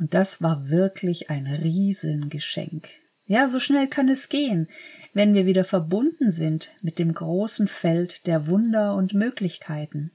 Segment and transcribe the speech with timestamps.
[0.00, 2.88] Und das war wirklich ein Riesengeschenk.
[3.26, 4.66] Ja, so schnell kann es gehen,
[5.12, 10.10] wenn wir wieder verbunden sind mit dem großen Feld der Wunder und Möglichkeiten.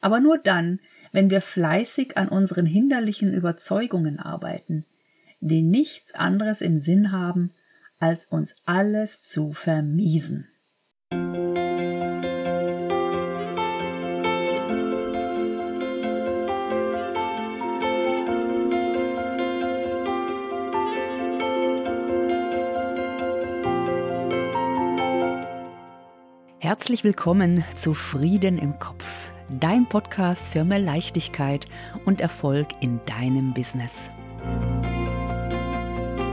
[0.00, 0.80] Aber nur dann,
[1.12, 4.84] wenn wir fleißig an unseren hinderlichen Überzeugungen arbeiten,
[5.40, 7.52] die nichts anderes im Sinn haben,
[7.98, 10.46] als uns alles zu vermiesen.
[26.78, 31.64] Herzlich willkommen zu Frieden im Kopf, dein Podcast für mehr Leichtigkeit
[32.04, 34.10] und Erfolg in deinem Business.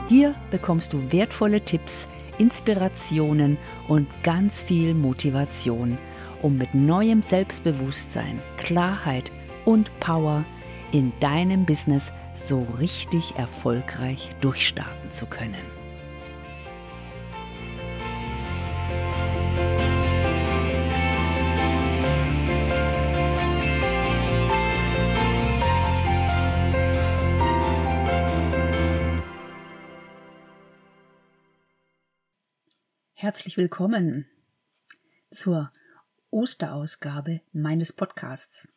[0.07, 5.97] Hier bekommst du wertvolle Tipps, Inspirationen und ganz viel Motivation,
[6.43, 9.31] um mit neuem Selbstbewusstsein, Klarheit
[9.65, 10.45] und Power
[10.91, 15.74] in deinem Business so richtig erfolgreich durchstarten zu können.
[33.35, 34.27] Herzlich willkommen
[35.29, 35.69] zur
[36.31, 38.69] Osterausgabe meines Podcasts.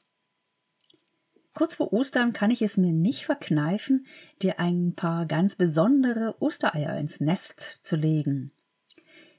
[1.55, 4.05] Kurz vor Ostern kann ich es mir nicht verkneifen,
[4.43, 8.51] dir ein paar ganz besondere Ostereier ins Nest zu legen.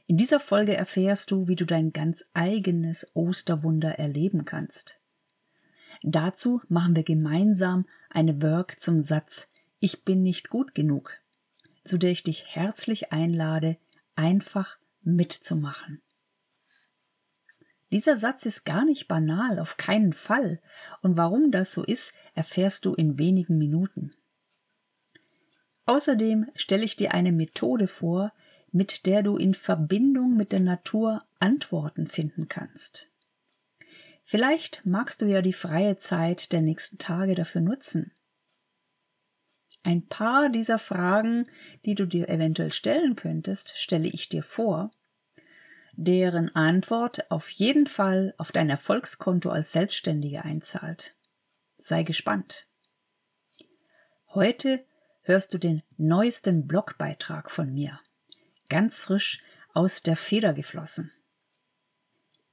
[0.08, 5.02] In dieser Folge erfährst du, wie du dein ganz eigenes Osterwunder erleben kannst.
[6.02, 9.50] Dazu machen wir gemeinsam eine Work zum Satz
[9.82, 11.12] Ich bin nicht gut genug,
[11.84, 13.76] zu der ich dich herzlich einlade,
[14.16, 16.02] einfach mitzumachen.
[17.92, 20.62] Dieser Satz ist gar nicht banal, auf keinen Fall.
[21.02, 24.12] Und warum das so ist, erfährst du in wenigen Minuten.
[25.86, 28.32] Außerdem stelle ich dir eine Methode vor,
[28.72, 33.10] mit der du in Verbindung mit der Natur Antworten finden kannst.
[34.22, 38.12] Vielleicht magst du ja die freie Zeit der nächsten Tage dafür nutzen.
[39.84, 41.50] Ein paar dieser Fragen,
[41.86, 44.92] die du dir eventuell stellen könntest, stelle ich dir vor,
[45.94, 51.16] deren Antwort auf jeden Fall auf dein Erfolgskonto als Selbstständige einzahlt.
[51.78, 52.68] Sei gespannt.
[54.34, 54.86] Heute
[55.22, 58.00] hörst du den neuesten Blogbeitrag von mir,
[58.70, 59.40] ganz frisch
[59.74, 61.12] aus der Feder geflossen.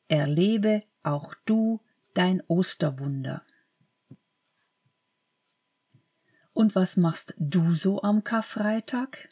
[0.08, 1.80] Erlebe auch du
[2.14, 3.44] dein Osterwunder.
[6.56, 9.28] Und was machst du so am Karfreitag?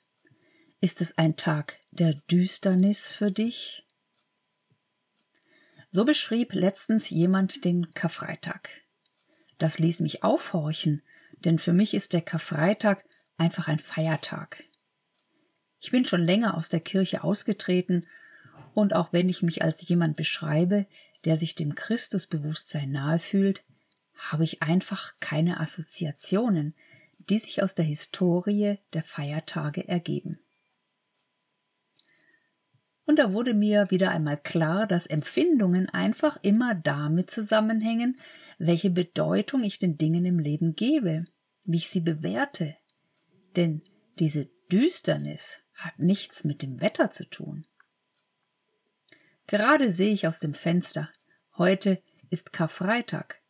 [0.82, 3.86] Ist es ein Tag der Düsternis für dich?
[5.88, 8.68] So beschrieb letztens jemand den Karfreitag.
[9.56, 11.00] Das ließ mich aufhorchen,
[11.38, 13.06] denn für mich ist der Karfreitag
[13.38, 14.62] einfach ein Feiertag.
[15.80, 18.06] Ich bin schon länger aus der Kirche ausgetreten
[18.74, 20.86] und auch wenn ich mich als jemand beschreibe,
[21.24, 23.64] der sich dem Christusbewusstsein nahe fühlt,
[24.14, 26.74] habe ich einfach keine Assoziationen,
[27.28, 30.38] die sich aus der Historie der Feiertage ergeben.
[33.06, 38.18] Und da wurde mir wieder einmal klar, dass Empfindungen einfach immer damit zusammenhängen,
[38.58, 41.24] welche Bedeutung ich den Dingen im Leben gebe,
[41.64, 42.76] wie ich sie bewerte.
[43.56, 43.82] Denn
[44.18, 47.66] diese Düsternis hat nichts mit dem Wetter zu tun.
[49.46, 51.10] Gerade sehe ich aus dem Fenster,
[51.58, 53.42] heute ist Karfreitag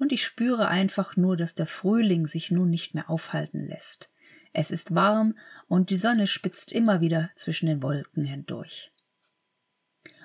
[0.00, 4.10] und ich spüre einfach nur, dass der Frühling sich nun nicht mehr aufhalten lässt.
[4.52, 5.36] Es ist warm
[5.68, 8.92] und die Sonne spitzt immer wieder zwischen den Wolken hindurch.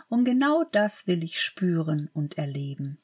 [0.07, 2.99] Und genau das will ich spüren und erleben.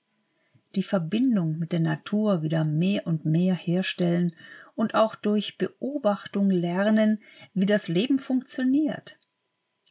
[0.76, 4.34] Die Verbindung mit der Natur wieder mehr und mehr herstellen
[4.74, 7.22] und auch durch Beobachtung lernen,
[7.54, 9.20] wie das Leben funktioniert.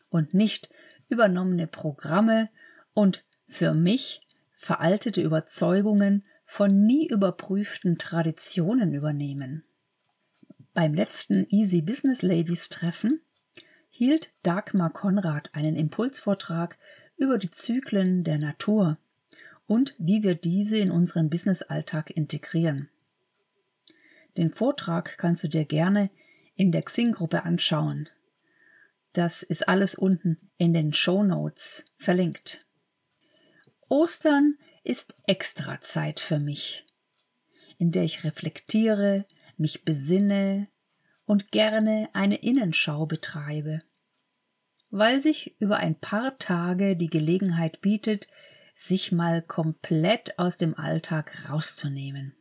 [0.09, 0.71] Und nicht
[1.09, 2.49] übernommene Programme
[2.95, 4.23] und für mich
[4.57, 9.62] veraltete Überzeugungen von nie überprüften Traditionen übernehmen.
[10.75, 13.20] Beim letzten Easy Business Ladies Treffen
[13.88, 16.76] hielt Dagmar Konrad einen Impulsvortrag
[17.17, 18.99] über die Zyklen der Natur
[19.69, 22.88] und wie wir diese in unseren Businessalltag integrieren.
[24.37, 26.11] Den Vortrag kannst du dir gerne
[26.56, 28.08] in der Xing-Gruppe anschauen.
[29.12, 32.67] Das ist alles unten in den Show Notes verlinkt.
[33.88, 36.87] Ostern ist extra Zeit für mich,
[37.79, 40.69] in der ich reflektiere, mich besinne
[41.27, 43.82] und gerne eine Innenschau betreibe,
[44.91, 48.27] weil sich über ein paar Tage die Gelegenheit bietet,
[48.75, 52.35] sich mal komplett aus dem Alltag rauszunehmen.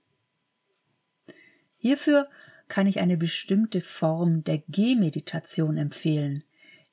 [1.78, 2.30] Hierfür
[2.68, 6.44] kann ich eine bestimmte Form der Gehmeditation empfehlen,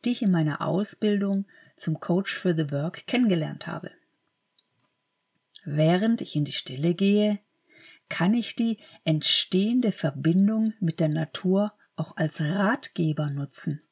[0.05, 1.47] die ich in meiner Ausbildung
[1.77, 3.91] zum Coach for the Work kennengelernt habe.
[5.69, 7.41] Während ich in die Stille gehe,
[8.09, 13.83] kann ich die entstehende Verbindung mit der Natur auch als Ratgeber nutzen,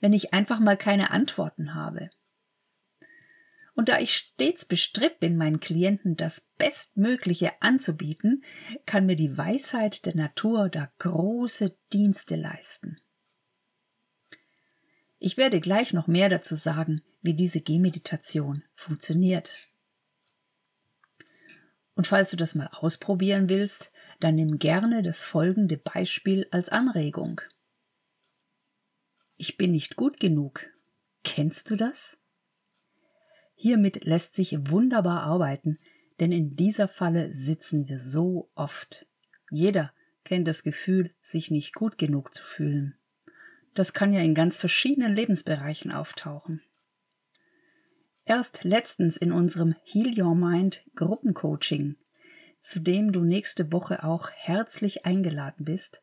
[0.00, 2.10] wenn ich einfach mal keine Antworten habe.
[3.74, 8.44] Und da ich stets bestrebt bin, meinen Klienten das Bestmögliche anzubieten,
[8.86, 13.00] kann mir die Weisheit der Natur da große Dienste leisten.
[15.18, 19.69] Ich werde gleich noch mehr dazu sagen, wie diese Gehmeditation funktioniert.
[22.00, 27.42] Und falls du das mal ausprobieren willst, dann nimm gerne das folgende Beispiel als Anregung.
[29.36, 30.70] Ich bin nicht gut genug.
[31.24, 32.16] Kennst du das?
[33.54, 35.78] Hiermit lässt sich wunderbar arbeiten,
[36.20, 39.06] denn in dieser Falle sitzen wir so oft.
[39.50, 39.92] Jeder
[40.24, 42.94] kennt das Gefühl, sich nicht gut genug zu fühlen.
[43.74, 46.62] Das kann ja in ganz verschiedenen Lebensbereichen auftauchen.
[48.30, 51.96] Erst letztens in unserem Heal Your Mind Gruppencoaching,
[52.60, 56.00] zu dem du nächste Woche auch herzlich eingeladen bist,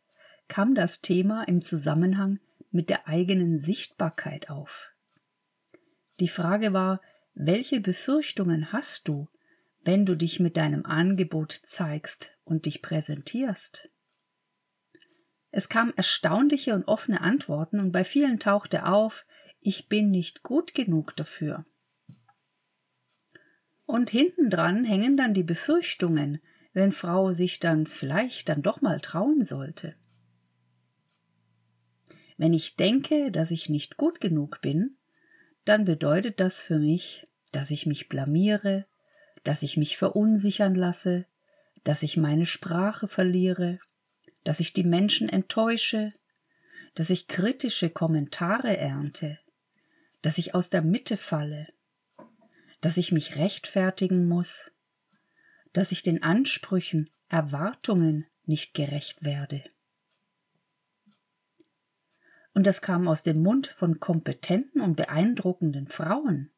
[0.50, 4.92] kam das Thema im Zusammenhang mit der eigenen Sichtbarkeit auf.
[6.20, 7.00] Die Frage war,
[7.34, 9.30] welche Befürchtungen hast du,
[9.86, 13.90] wenn du dich mit deinem Angebot zeigst und dich präsentierst?
[15.52, 19.26] Es kamen erstaunliche und offene Antworten und bei vielen tauchte auf,
[19.62, 21.66] ich bin nicht gut genug dafür.
[23.88, 26.42] Und hintendran hängen dann die Befürchtungen,
[26.74, 29.96] wenn Frau sich dann vielleicht dann doch mal trauen sollte.
[32.36, 34.98] Wenn ich denke, dass ich nicht gut genug bin,
[35.64, 38.86] dann bedeutet das für mich, dass ich mich blamiere,
[39.44, 41.26] dass ich mich verunsichern lasse,
[41.86, 43.80] dass ich meine Sprache verliere,
[44.44, 46.14] dass ich die Menschen enttäusche,
[46.94, 49.40] dass ich kritische Kommentare ernte,
[50.22, 51.68] dass ich aus der Mitte falle,
[52.82, 54.72] dass ich mich rechtfertigen muss,
[55.74, 59.64] dass ich den Ansprüchen, Erwartungen nicht gerecht werde.
[62.54, 66.50] Und das kam aus dem Mund von kompetenten und beeindruckenden Frauen.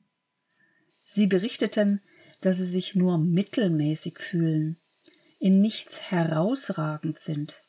[1.04, 2.02] Sie berichteten,
[2.42, 4.80] dass sie sich nur mittelmäßig fühlen,
[5.40, 7.64] in nichts herausragend sind,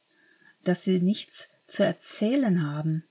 [0.62, 3.05] dass sie nichts zu erzählen haben.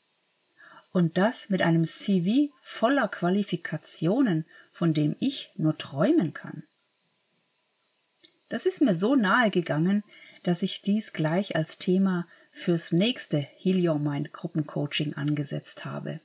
[0.92, 4.45] Und das mit einem CV voller Qualifikationen,
[4.80, 6.64] von dem ich nur träumen kann.
[8.48, 10.06] Das ist mir so nahe gegangen,
[10.44, 16.22] dass ich dies gleich als Thema fürs nächste Heal Your Mind Gruppencoaching angesetzt habe.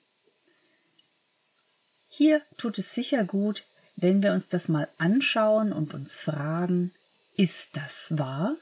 [2.06, 3.65] Hier tut es sicher gut,
[3.97, 6.93] wenn wir uns das mal anschauen und uns fragen,
[7.37, 8.55] ist das wahr?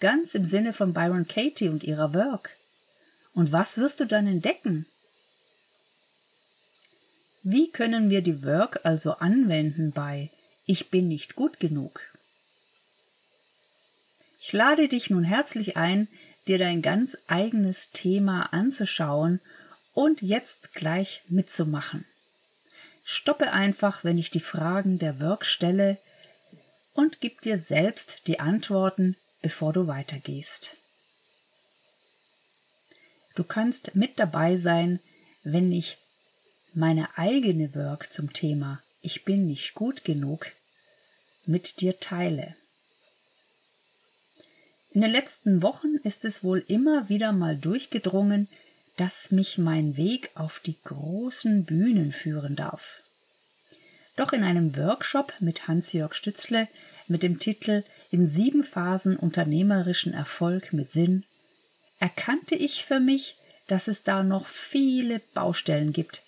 [0.00, 2.56] Ganz im Sinne von Byron Katie und ihrer Work.
[3.34, 4.86] Und was wirst du dann entdecken?
[7.44, 10.30] Wie können wir die Work also anwenden bei
[10.64, 12.00] Ich bin nicht gut genug?
[14.38, 16.06] Ich lade dich nun herzlich ein,
[16.46, 19.40] dir dein ganz eigenes Thema anzuschauen
[19.92, 22.04] und jetzt gleich mitzumachen.
[23.02, 25.98] Stoppe einfach, wenn ich die Fragen der Work stelle
[26.94, 30.76] und gib dir selbst die Antworten, bevor du weitergehst.
[33.34, 35.00] Du kannst mit dabei sein,
[35.42, 35.98] wenn ich
[36.74, 40.52] meine eigene Work zum Thema Ich bin nicht gut genug
[41.44, 42.54] mit dir teile.
[44.90, 48.48] In den letzten Wochen ist es wohl immer wieder mal durchgedrungen,
[48.96, 53.00] dass mich mein Weg auf die großen Bühnen führen darf.
[54.16, 56.68] Doch in einem Workshop mit Hans-Jörg Stützle
[57.08, 61.24] mit dem Titel In sieben Phasen unternehmerischen Erfolg mit Sinn
[61.98, 63.36] erkannte ich für mich,
[63.68, 66.22] dass es da noch viele Baustellen gibt,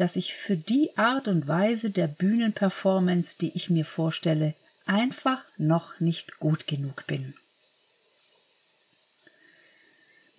[0.00, 4.54] dass ich für die Art und Weise der Bühnenperformance, die ich mir vorstelle,
[4.86, 7.34] einfach noch nicht gut genug bin.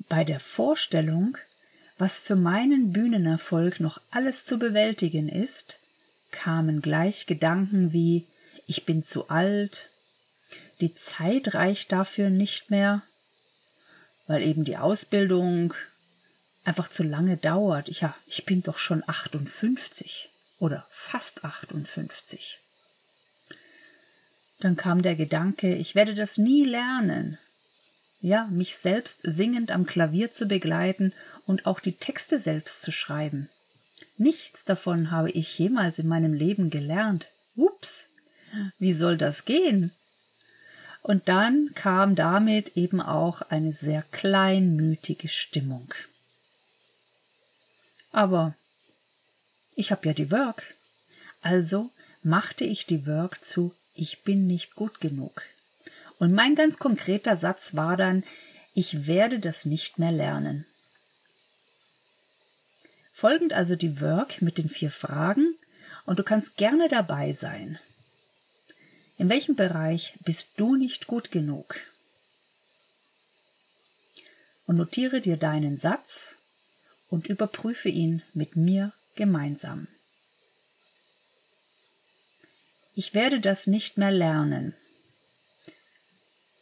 [0.09, 1.37] Bei der Vorstellung,
[1.99, 5.77] was für meinen Bühnenerfolg noch alles zu bewältigen ist,
[6.31, 8.25] kamen gleich Gedanken wie
[8.65, 9.89] ich bin zu alt,
[10.79, 13.03] die Zeit reicht dafür nicht mehr,
[14.25, 15.75] weil eben die Ausbildung
[16.63, 17.89] einfach zu lange dauert.
[17.89, 22.59] Ja, ich bin doch schon 58 oder fast 58.
[24.59, 27.39] Dann kam der Gedanke, ich werde das nie lernen
[28.21, 31.13] ja, mich selbst singend am Klavier zu begleiten
[31.47, 33.49] und auch die Texte selbst zu schreiben.
[34.17, 37.27] Nichts davon habe ich jemals in meinem Leben gelernt.
[37.55, 38.07] Ups,
[38.77, 39.91] wie soll das gehen?
[41.01, 45.91] Und dann kam damit eben auch eine sehr kleinmütige Stimmung.
[48.11, 48.55] Aber
[49.75, 50.75] ich habe ja die Work.
[51.41, 51.91] Also
[52.23, 55.43] machte ich die Work zu Ich bin nicht gut genug.
[56.19, 58.23] Und mein ganz konkreter Satz war dann,
[58.73, 60.65] ich werde das nicht mehr lernen.
[63.11, 65.55] Folgend also die Work mit den vier Fragen
[66.05, 67.79] und du kannst gerne dabei sein.
[69.17, 71.75] In welchem Bereich bist du nicht gut genug?
[74.65, 76.37] Und notiere dir deinen Satz
[77.11, 79.87] und überprüfe ihn mit mir gemeinsam.
[82.95, 84.73] Ich werde das nicht mehr lernen.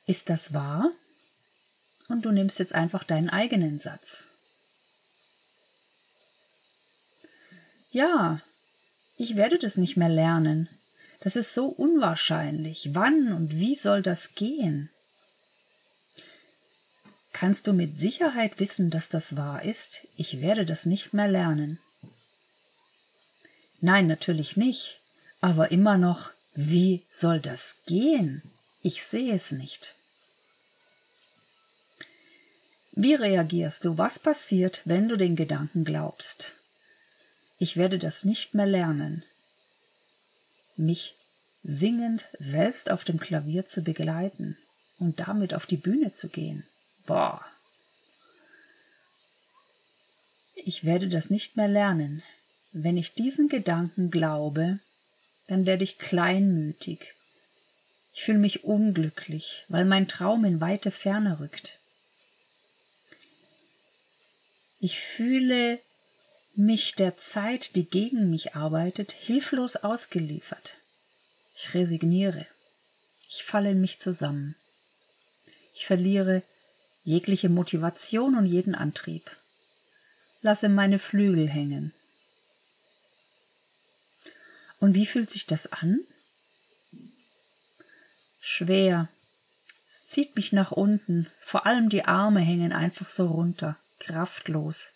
[0.05, 0.91] Ist das wahr?
[2.07, 4.25] Und du nimmst jetzt einfach deinen eigenen Satz.
[7.91, 8.41] Ja,
[9.17, 10.67] ich werde das nicht mehr lernen.
[11.19, 12.89] Das ist so unwahrscheinlich.
[12.93, 14.89] Wann und wie soll das gehen?
[17.39, 20.05] Kannst du mit Sicherheit wissen, dass das wahr ist?
[20.17, 21.79] Ich werde das nicht mehr lernen.
[23.79, 24.99] Nein, natürlich nicht.
[25.39, 28.43] Aber immer noch, wie soll das gehen?
[28.81, 29.95] Ich sehe es nicht.
[32.91, 33.97] Wie reagierst du?
[33.97, 36.55] Was passiert, wenn du den Gedanken glaubst?
[37.57, 39.23] Ich werde das nicht mehr lernen.
[40.75, 41.15] Mich
[41.63, 44.57] singend selbst auf dem Klavier zu begleiten
[44.97, 46.65] und damit auf die Bühne zu gehen.
[47.09, 47.43] Boah.
[50.53, 52.21] Ich werde das nicht mehr lernen.
[52.71, 54.79] Wenn ich diesen Gedanken glaube,
[55.47, 57.15] dann werde ich kleinmütig.
[58.13, 61.79] Ich fühle mich unglücklich, weil mein Traum in weite Ferne rückt.
[64.79, 65.79] Ich fühle
[66.53, 70.77] mich der Zeit, die gegen mich arbeitet, hilflos ausgeliefert.
[71.55, 72.45] Ich resigniere.
[73.27, 74.55] Ich falle in mich zusammen.
[75.73, 76.43] Ich verliere
[77.09, 79.35] jegliche Motivation und jeden Antrieb.
[80.43, 81.91] Lasse meine Flügel hängen.
[84.79, 86.01] Und wie fühlt sich das an?
[88.39, 89.09] Schwer.
[89.87, 91.27] Es zieht mich nach unten.
[91.41, 94.91] Vor allem die Arme hängen einfach so runter, kraftlos.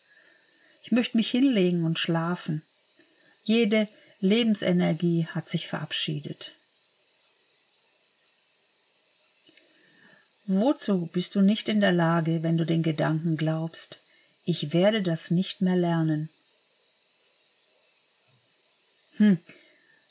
[0.84, 2.62] Ich möchte mich hinlegen und schlafen.
[3.42, 3.90] Jede
[4.20, 6.54] Lebensenergie hat sich verabschiedet.
[10.46, 14.00] Wozu bist du nicht in der Lage, wenn du den Gedanken glaubst,
[14.44, 16.30] ich werde das nicht mehr lernen?
[19.18, 19.40] Hm,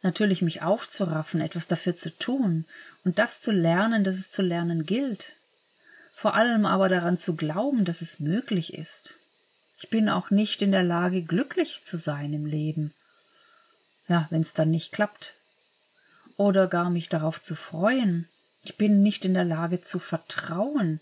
[0.01, 2.65] natürlich mich aufzuraffen, etwas dafür zu tun
[3.05, 5.37] und das zu lernen, dass es zu lernen gilt.
[6.15, 9.15] Vor allem aber daran zu glauben, dass es möglich ist.
[9.77, 12.95] Ich bin auch nicht in der Lage, glücklich zu sein im Leben.
[14.09, 15.35] Ja, wenn es dann nicht klappt.
[16.37, 18.29] Oder gar mich darauf zu freuen.
[18.63, 21.01] Ich bin nicht in der Lage zu vertrauen,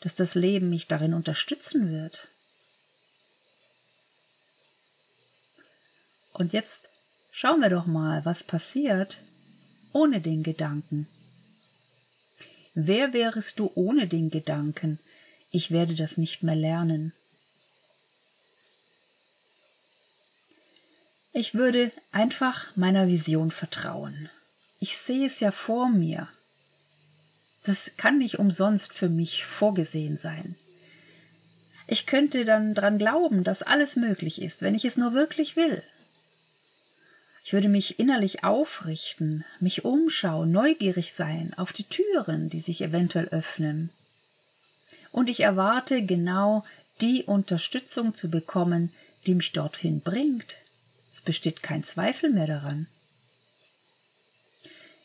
[0.00, 2.28] dass das Leben mich darin unterstützen wird.
[6.32, 6.88] Und jetzt
[7.34, 9.22] Schauen wir doch mal, was passiert
[9.94, 11.08] ohne den Gedanken.
[12.74, 15.00] Wer wärest du ohne den Gedanken,
[15.50, 17.14] ich werde das nicht mehr lernen?
[21.32, 24.28] Ich würde einfach meiner Vision vertrauen.
[24.78, 26.28] Ich sehe es ja vor mir.
[27.64, 30.56] Das kann nicht umsonst für mich vorgesehen sein.
[31.86, 35.82] Ich könnte dann dran glauben, dass alles möglich ist, wenn ich es nur wirklich will.
[37.44, 43.28] Ich würde mich innerlich aufrichten, mich umschauen, neugierig sein auf die Türen, die sich eventuell
[43.28, 43.90] öffnen.
[45.10, 46.64] Und ich erwarte genau
[47.00, 48.92] die Unterstützung zu bekommen,
[49.26, 50.56] die mich dorthin bringt.
[51.12, 52.86] Es besteht kein Zweifel mehr daran.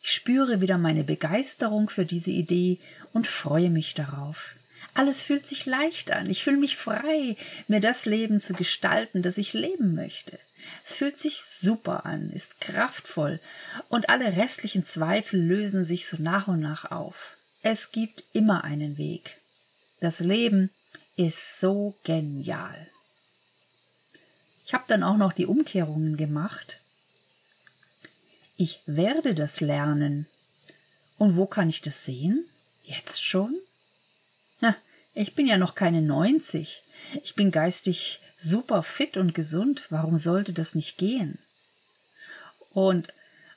[0.07, 2.79] Ich spüre wieder meine Begeisterung für diese Idee
[3.11, 4.55] und freue mich darauf.
[4.93, 6.29] Alles fühlt sich leicht an.
[6.29, 7.35] Ich fühle mich frei,
[7.67, 10.39] mir das Leben zu gestalten, das ich leben möchte.
[10.85, 13.41] Es fühlt sich super an, ist kraftvoll
[13.89, 17.35] und alle restlichen Zweifel lösen sich so nach und nach auf.
[17.61, 19.35] Es gibt immer einen Weg.
[19.99, 20.69] Das Leben
[21.17, 22.87] ist so genial.
[24.65, 26.79] Ich habe dann auch noch die Umkehrungen gemacht.
[28.57, 30.25] Ich werde das lernen.
[31.19, 32.45] Und wo kann ich das sehen?
[32.81, 33.55] Jetzt schon?
[34.61, 34.75] Na,
[35.13, 36.83] ich bin ja noch keine 90.
[37.23, 39.83] Ich bin geistig super fit und gesund.
[39.91, 41.37] Warum sollte das nicht gehen?
[42.71, 43.07] Und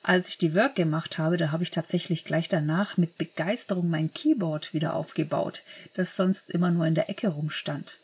[0.03, 4.13] als ich die Work gemacht habe, da habe ich tatsächlich gleich danach mit Begeisterung mein
[4.13, 5.63] Keyboard wieder aufgebaut,
[5.95, 7.99] das sonst immer nur in der Ecke rumstand.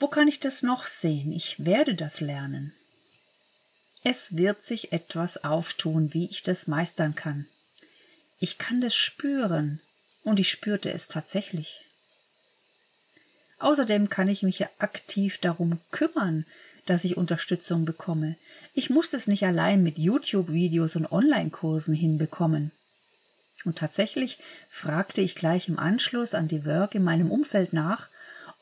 [0.00, 1.32] Wo kann ich das noch sehen?
[1.32, 2.72] Ich werde das lernen.
[4.02, 7.46] Es wird sich etwas auftun, wie ich das meistern kann.
[8.38, 9.80] Ich kann das spüren
[10.24, 11.84] und ich spürte es tatsächlich.
[13.58, 16.46] Außerdem kann ich mich ja aktiv darum kümmern,
[16.86, 18.36] dass ich Unterstützung bekomme.
[18.72, 22.70] Ich muss das nicht allein mit YouTube-Videos und Online-Kursen hinbekommen.
[23.66, 24.38] Und tatsächlich
[24.70, 28.08] fragte ich gleich im Anschluss an die Work in meinem Umfeld nach,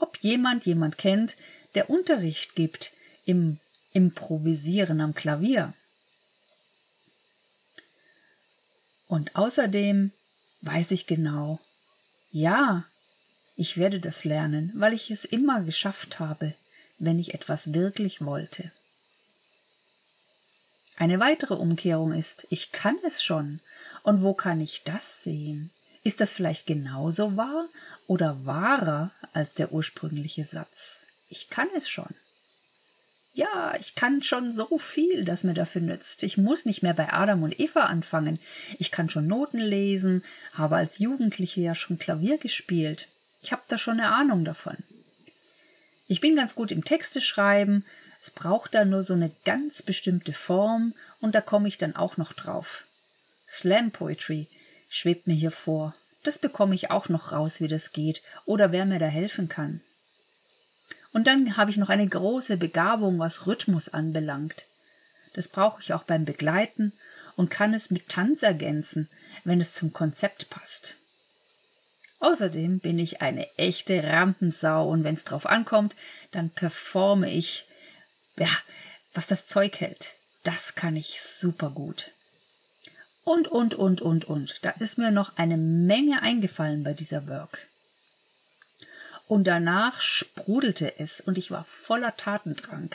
[0.00, 1.36] ob jemand jemand kennt,
[1.76, 2.92] der Unterricht gibt
[3.24, 3.60] im
[3.98, 5.74] Improvisieren am Klavier.
[9.08, 10.12] Und außerdem
[10.60, 11.58] weiß ich genau,
[12.30, 12.84] ja,
[13.56, 16.54] ich werde das lernen, weil ich es immer geschafft habe,
[17.00, 18.70] wenn ich etwas wirklich wollte.
[20.96, 23.58] Eine weitere Umkehrung ist, ich kann es schon.
[24.04, 25.72] Und wo kann ich das sehen?
[26.04, 27.68] Ist das vielleicht genauso wahr
[28.06, 31.02] oder wahrer als der ursprüngliche Satz?
[31.28, 32.14] Ich kann es schon.
[33.38, 36.24] Ja, ich kann schon so viel, das mir dafür nützt.
[36.24, 38.40] Ich muss nicht mehr bei Adam und Eva anfangen.
[38.80, 43.06] Ich kann schon Noten lesen, habe als Jugendliche ja schon Klavier gespielt.
[43.40, 44.76] Ich habe da schon eine Ahnung davon.
[46.08, 47.84] Ich bin ganz gut im Texte schreiben,
[48.18, 52.16] es braucht da nur so eine ganz bestimmte Form und da komme ich dann auch
[52.16, 52.86] noch drauf.
[53.48, 54.48] Slam Poetry
[54.88, 55.94] schwebt mir hier vor.
[56.24, 59.80] Das bekomme ich auch noch raus, wie das geht oder wer mir da helfen kann.
[61.12, 64.66] Und dann habe ich noch eine große Begabung, was Rhythmus anbelangt.
[65.34, 66.92] Das brauche ich auch beim Begleiten
[67.36, 69.08] und kann es mit Tanz ergänzen,
[69.44, 70.96] wenn es zum Konzept passt.
[72.20, 75.94] Außerdem bin ich eine echte Rampensau und wenn es drauf ankommt,
[76.32, 77.66] dann performe ich,
[78.36, 78.48] ja,
[79.14, 80.14] was das Zeug hält.
[80.42, 82.10] Das kann ich super gut.
[83.22, 84.64] Und, und, und, und, und.
[84.64, 87.67] Da ist mir noch eine Menge eingefallen bei dieser Work.
[89.28, 92.94] Und danach sprudelte es und ich war voller Tatendrang.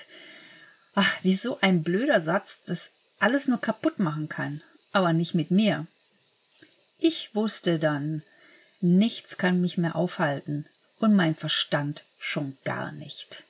[0.96, 4.62] Ach, wie so ein blöder Satz, das alles nur kaputt machen kann,
[4.92, 5.88] aber nicht mit mir.
[6.98, 8.24] Ich wusste dann,
[8.86, 10.66] Nichts kann mich mehr aufhalten
[11.00, 13.46] und mein Verstand schon gar nicht.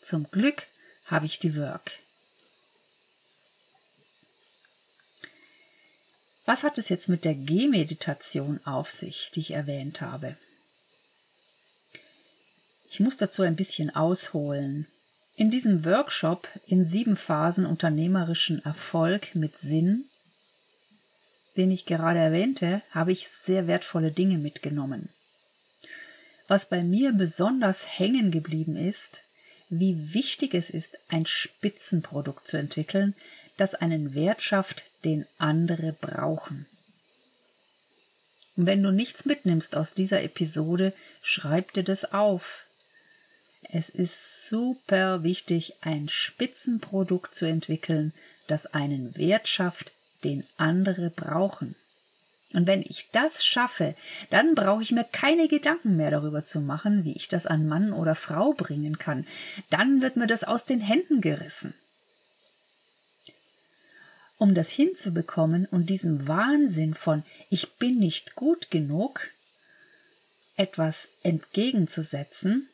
[0.00, 0.66] Zum Glück
[1.04, 1.92] habe ich die Work.
[6.44, 10.36] Was hat es jetzt mit der Gehmeditation auf sich, die ich erwähnt habe?
[12.94, 14.86] Ich muss dazu ein bisschen ausholen.
[15.34, 20.04] In diesem Workshop in sieben Phasen unternehmerischen Erfolg mit Sinn
[21.56, 25.08] den ich gerade erwähnte, habe ich sehr wertvolle Dinge mitgenommen.
[26.48, 29.20] Was bei mir besonders hängen geblieben ist,
[29.70, 33.14] wie wichtig es ist, ein Spitzenprodukt zu entwickeln,
[33.56, 36.66] das einen Wert schafft, den andere brauchen.
[38.56, 42.64] Und wenn du nichts mitnimmst aus dieser Episode, schreib dir das auf.
[43.72, 48.12] Es ist super wichtig, ein Spitzenprodukt zu entwickeln,
[48.46, 51.74] das einen Wert schafft, den andere brauchen.
[52.52, 53.96] Und wenn ich das schaffe,
[54.30, 57.92] dann brauche ich mir keine Gedanken mehr darüber zu machen, wie ich das an Mann
[57.92, 59.26] oder Frau bringen kann.
[59.70, 61.74] Dann wird mir das aus den Händen gerissen.
[64.38, 69.30] Um das hinzubekommen und diesem Wahnsinn von ich bin nicht gut genug
[70.56, 72.68] etwas entgegenzusetzen,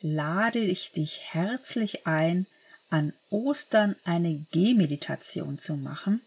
[0.00, 2.46] lade ich dich herzlich ein,
[2.88, 6.20] an Ostern eine Gehmeditation zu machen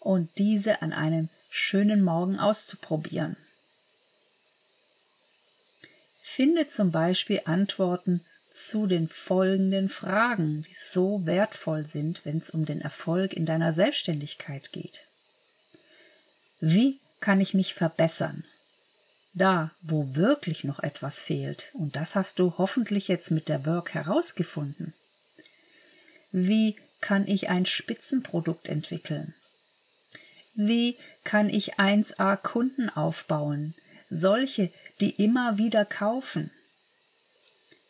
[0.00, 3.36] und diese an einem schönen Morgen auszuprobieren.
[6.20, 12.64] Finde zum Beispiel Antworten zu den folgenden Fragen, die so wertvoll sind, wenn es um
[12.64, 15.06] den Erfolg in deiner Selbstständigkeit geht.
[16.60, 18.44] Wie kann ich mich verbessern?
[19.34, 23.92] Da, wo wirklich noch etwas fehlt, und das hast du hoffentlich jetzt mit der Work
[23.92, 24.94] herausgefunden.
[26.30, 29.34] Wie kann ich ein Spitzenprodukt entwickeln?
[30.54, 33.74] Wie kann ich 1a Kunden aufbauen?
[34.08, 34.70] Solche,
[35.00, 36.52] die immer wieder kaufen.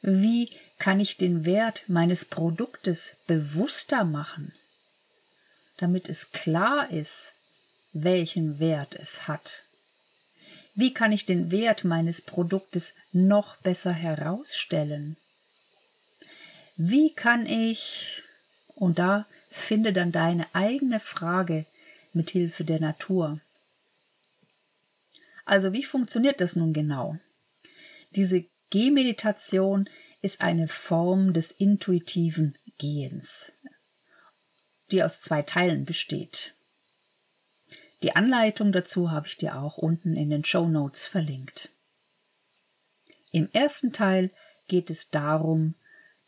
[0.01, 4.55] Wie kann ich den Wert meines Produktes bewusster machen,
[5.77, 7.33] damit es klar ist,
[7.93, 9.64] welchen Wert es hat?
[10.75, 15.17] Wie kann ich den Wert meines Produktes noch besser herausstellen?
[16.77, 18.23] Wie kann ich
[18.75, 21.67] und da finde dann deine eigene Frage
[22.13, 23.41] mit Hilfe der Natur.
[25.45, 27.19] Also wie funktioniert das nun genau?
[28.15, 29.89] Diese Gehmeditation
[30.23, 33.53] ist eine Form des intuitiven Gehens,
[34.91, 36.55] die aus zwei Teilen besteht.
[38.05, 41.71] Die Anleitung dazu habe ich dir auch unten in den Show Notes verlinkt.
[43.33, 44.31] Im ersten Teil
[44.69, 45.75] geht es darum,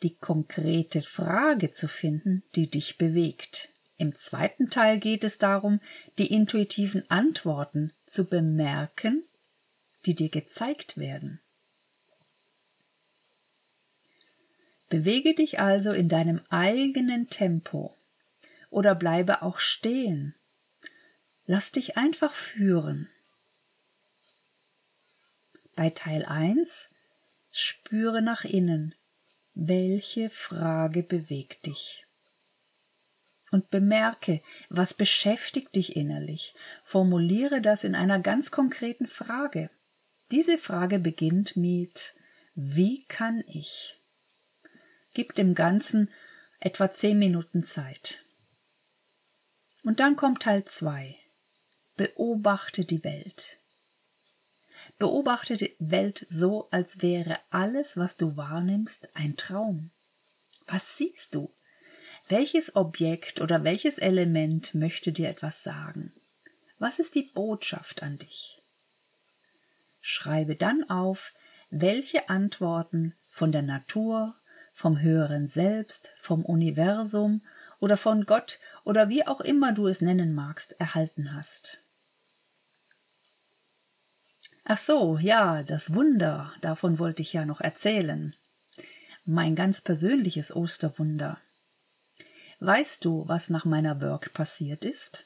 [0.03, 3.69] die konkrete Frage zu finden, die dich bewegt.
[3.99, 5.81] Im zweiten Teil geht es darum,
[6.17, 9.25] die intuitiven Antworten zu bemerken,
[10.07, 11.41] die dir gezeigt werden.
[14.89, 17.95] Bewege dich also in deinem eigenen Tempo
[18.71, 20.35] oder bleibe auch stehen.
[21.47, 23.09] Lass dich einfach führen.
[25.77, 26.89] Bei Teil 1
[27.51, 28.95] spüre nach innen,
[29.55, 32.05] welche Frage bewegt dich.
[33.53, 36.55] Und bemerke, was beschäftigt dich innerlich.
[36.83, 39.71] Formuliere das in einer ganz konkreten Frage.
[40.33, 42.15] Diese Frage beginnt mit
[42.55, 44.01] Wie kann ich?
[45.15, 46.11] Gib dem Ganzen
[46.59, 48.25] etwa zehn Minuten Zeit.
[49.85, 51.17] Und dann kommt Teil 2.
[51.97, 53.59] Beobachte die Welt.
[54.99, 59.93] Beobachte die Welt so, als wäre alles, was du wahrnimmst, ein Traum.
[60.67, 61.51] Was siehst du?
[62.29, 66.13] Welches Objekt oder welches Element möchte dir etwas sagen?
[66.79, 68.61] Was ist die Botschaft an dich?
[70.03, 71.33] Schreibe dann auf,
[71.71, 74.35] welche Antworten von der Natur,
[74.75, 77.41] vom höheren Selbst, vom Universum
[77.81, 81.83] oder von Gott oder wie auch immer du es nennen magst, erhalten hast.
[84.69, 88.35] Ach so, ja, das Wunder, davon wollte ich ja noch erzählen.
[89.25, 91.41] Mein ganz persönliches Osterwunder.
[92.59, 95.25] Weißt du, was nach meiner Work passiert ist?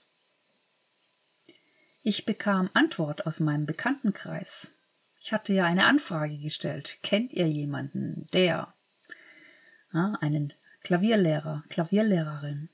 [2.02, 4.72] Ich bekam Antwort aus meinem Bekanntenkreis.
[5.18, 6.98] Ich hatte ja eine Anfrage gestellt.
[7.02, 8.74] Kennt ihr jemanden, der?
[9.94, 12.68] Ja, einen Klavierlehrer, Klavierlehrerin.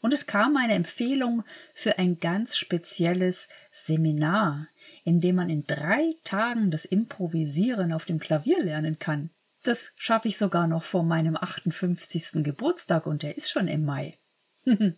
[0.00, 4.68] Und es kam eine Empfehlung für ein ganz spezielles Seminar,
[5.04, 9.30] in dem man in drei Tagen das Improvisieren auf dem Klavier lernen kann.
[9.62, 12.42] Das schaffe ich sogar noch vor meinem 58.
[12.44, 14.18] Geburtstag und der ist schon im Mai.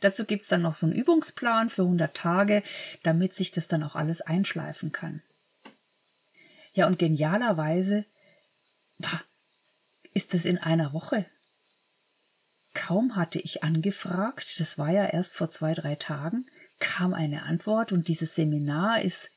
[0.00, 2.62] Dazu gibt es dann noch so einen Übungsplan für 100 Tage,
[3.02, 5.22] damit sich das dann auch alles einschleifen kann.
[6.72, 8.04] Ja, und genialerweise
[10.12, 11.26] ist es in einer Woche.
[12.74, 16.46] Kaum hatte ich angefragt, das war ja erst vor zwei, drei Tagen,
[16.78, 19.30] kam eine Antwort und dieses Seminar ist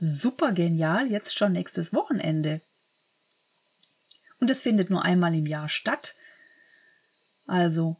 [0.00, 2.60] super genial, jetzt schon nächstes Wochenende.
[4.40, 6.14] Und es findet nur einmal im Jahr statt.
[7.46, 7.96] Also,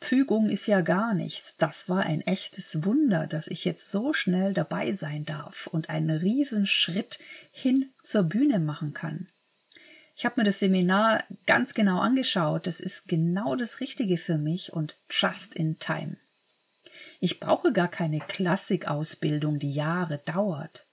[0.00, 1.56] Fügung ist ja gar nichts.
[1.56, 6.10] Das war ein echtes Wunder, dass ich jetzt so schnell dabei sein darf und einen
[6.10, 7.18] Riesenschritt
[7.52, 9.28] hin zur Bühne machen kann.
[10.16, 12.66] Ich habe mir das Seminar ganz genau angeschaut.
[12.66, 16.16] Das ist genau das Richtige für mich und just in time.
[17.20, 20.87] Ich brauche gar keine Klassikausbildung, die Jahre dauert.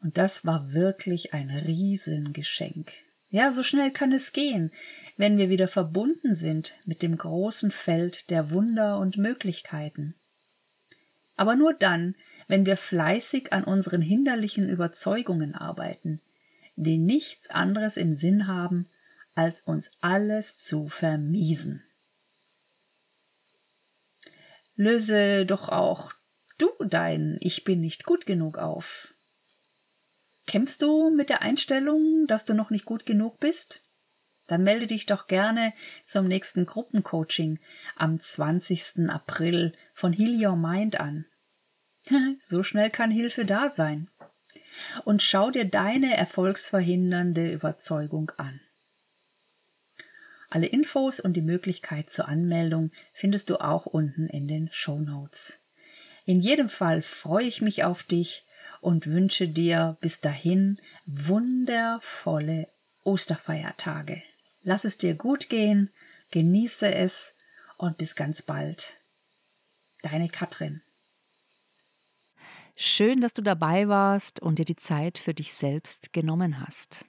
[0.00, 2.92] Und das war wirklich ein Riesengeschenk.
[3.30, 4.72] Ja, so schnell kann es gehen,
[5.16, 10.14] wenn wir wieder verbunden sind mit dem großen Feld der Wunder und Möglichkeiten.
[11.36, 16.20] Aber nur dann, wenn wir fleißig an unseren hinderlichen Überzeugungen arbeiten,
[16.76, 18.88] die nichts anderes im Sinn haben,
[19.34, 21.84] als uns alles zu vermiesen.
[24.74, 26.12] Löse doch auch
[26.56, 29.14] du dein Ich bin nicht gut genug auf.
[30.48, 33.82] Kämpfst du mit der Einstellung, dass du noch nicht gut genug bist?
[34.46, 35.74] Dann melde dich doch gerne
[36.06, 37.60] zum nächsten Gruppencoaching
[37.96, 39.10] am 20.
[39.10, 41.26] April von Heal Your Mind an.
[42.40, 44.08] so schnell kann Hilfe da sein
[45.04, 48.58] und schau dir deine erfolgsverhindernde Überzeugung an.
[50.48, 55.58] Alle Infos und die Möglichkeit zur Anmeldung findest du auch unten in den Show Notes.
[56.24, 58.46] In jedem Fall freue ich mich auf dich
[58.80, 62.68] und wünsche dir bis dahin wundervolle
[63.04, 64.22] Osterfeiertage.
[64.62, 65.90] Lass es dir gut gehen,
[66.30, 67.34] genieße es
[67.76, 68.98] und bis ganz bald.
[70.02, 70.82] Deine Katrin.
[72.76, 77.04] Schön, dass du dabei warst und dir die Zeit für dich selbst genommen hast.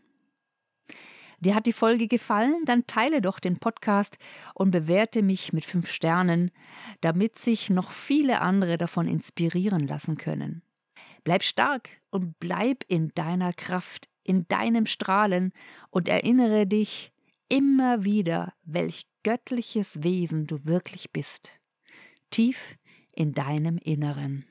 [1.41, 2.65] Dir hat die Folge gefallen?
[2.65, 4.17] Dann teile doch den Podcast
[4.53, 6.51] und bewerte mich mit fünf Sternen,
[7.01, 10.63] damit sich noch viele andere davon inspirieren lassen können.
[11.23, 15.53] Bleib stark und bleib in deiner Kraft, in deinem Strahlen
[15.89, 17.11] und erinnere dich
[17.49, 21.59] immer wieder, welch göttliches Wesen du wirklich bist.
[22.31, 22.77] Tief
[23.13, 24.48] in deinem Inneren.